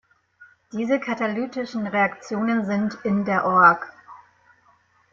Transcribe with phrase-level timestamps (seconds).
[0.71, 3.87] Diese katalytischen Reaktionen sind in der org.